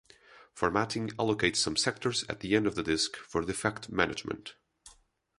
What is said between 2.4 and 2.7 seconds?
end